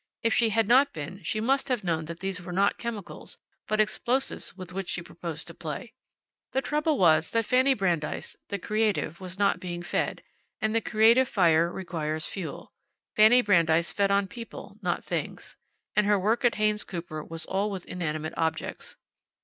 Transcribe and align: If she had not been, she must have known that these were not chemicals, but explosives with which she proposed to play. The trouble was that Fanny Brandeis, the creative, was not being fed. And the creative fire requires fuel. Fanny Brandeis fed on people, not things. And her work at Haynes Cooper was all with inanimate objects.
If 0.23 0.33
she 0.33 0.49
had 0.49 0.67
not 0.67 0.93
been, 0.93 1.21
she 1.21 1.39
must 1.39 1.67
have 1.69 1.83
known 1.83 2.05
that 2.05 2.21
these 2.21 2.41
were 2.41 2.51
not 2.51 2.79
chemicals, 2.79 3.37
but 3.67 3.79
explosives 3.79 4.57
with 4.57 4.73
which 4.73 4.89
she 4.89 5.03
proposed 5.03 5.45
to 5.45 5.53
play. 5.53 5.93
The 6.53 6.61
trouble 6.63 6.97
was 6.97 7.29
that 7.29 7.45
Fanny 7.45 7.75
Brandeis, 7.75 8.35
the 8.47 8.57
creative, 8.57 9.19
was 9.21 9.37
not 9.37 9.59
being 9.59 9.83
fed. 9.83 10.23
And 10.59 10.73
the 10.73 10.81
creative 10.81 11.29
fire 11.29 11.71
requires 11.71 12.25
fuel. 12.25 12.73
Fanny 13.15 13.43
Brandeis 13.43 13.93
fed 13.93 14.09
on 14.09 14.27
people, 14.27 14.75
not 14.81 15.05
things. 15.05 15.55
And 15.95 16.07
her 16.07 16.17
work 16.17 16.43
at 16.43 16.55
Haynes 16.55 16.83
Cooper 16.83 17.23
was 17.23 17.45
all 17.45 17.69
with 17.69 17.85
inanimate 17.85 18.33
objects. 18.35 18.97